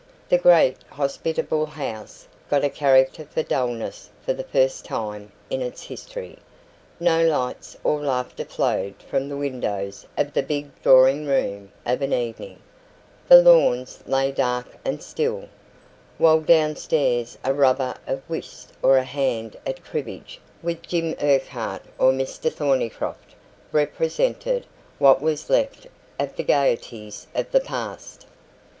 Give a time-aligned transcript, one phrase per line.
[0.29, 5.83] The great, hospitable house got a character for dullness for the first time in its
[5.83, 6.39] history.
[6.99, 12.13] No lights or laughter flowed from the windows of the big drawing room of an
[12.13, 12.63] evening;
[13.29, 15.47] the lawns lay dark and still,
[16.17, 22.11] while downstairs a rubber of whist or a hand at cribbage with Jim Urquhart or
[22.11, 23.35] Mr Thornycroft
[23.71, 24.65] represented
[24.97, 25.85] what was left
[26.19, 28.25] of the gaieties of the past.